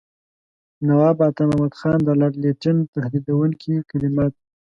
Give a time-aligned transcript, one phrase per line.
[0.87, 4.33] نواب عطامحمد خان د لارډ لیټن تهدیدوونکي کلمات.